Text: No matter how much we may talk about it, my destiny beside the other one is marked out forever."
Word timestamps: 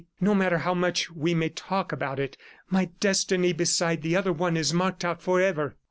No 0.19 0.33
matter 0.33 0.57
how 0.57 0.73
much 0.73 1.11
we 1.11 1.35
may 1.35 1.49
talk 1.49 1.91
about 1.91 2.19
it, 2.19 2.35
my 2.71 2.85
destiny 2.99 3.53
beside 3.53 4.01
the 4.01 4.15
other 4.15 4.33
one 4.33 4.57
is 4.57 4.73
marked 4.73 5.05
out 5.05 5.21
forever." 5.21 5.75